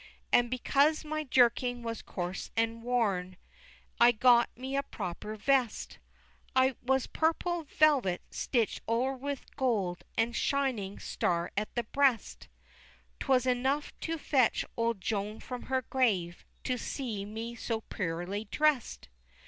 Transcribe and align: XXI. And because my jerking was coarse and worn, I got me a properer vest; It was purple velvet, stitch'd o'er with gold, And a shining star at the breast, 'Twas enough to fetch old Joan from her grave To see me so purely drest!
XXI. 0.01 0.29
And 0.39 0.49
because 0.49 1.05
my 1.05 1.23
jerking 1.25 1.83
was 1.83 2.01
coarse 2.01 2.49
and 2.57 2.81
worn, 2.81 3.37
I 3.99 4.11
got 4.11 4.49
me 4.57 4.75
a 4.75 4.81
properer 4.81 5.35
vest; 5.35 5.99
It 6.57 6.75
was 6.81 7.05
purple 7.05 7.65
velvet, 7.65 8.23
stitch'd 8.31 8.81
o'er 8.89 9.13
with 9.15 9.55
gold, 9.55 10.03
And 10.17 10.31
a 10.31 10.33
shining 10.33 10.97
star 10.97 11.51
at 11.55 11.75
the 11.75 11.83
breast, 11.83 12.47
'Twas 13.19 13.45
enough 13.45 13.93
to 13.99 14.17
fetch 14.17 14.65
old 14.75 15.01
Joan 15.01 15.39
from 15.39 15.65
her 15.67 15.83
grave 15.83 16.45
To 16.63 16.79
see 16.79 17.23
me 17.23 17.53
so 17.53 17.81
purely 17.81 18.45
drest! 18.49 19.07